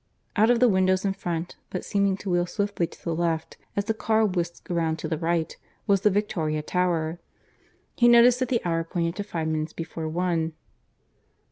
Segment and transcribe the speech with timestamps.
[0.35, 3.85] Out of the windows in front, but seeming to wheel swiftly to the left as
[3.85, 7.19] the car whisked round to the right, was the Victoria Tower.
[7.95, 10.53] He noticed that the hour pointed to five minutes before one.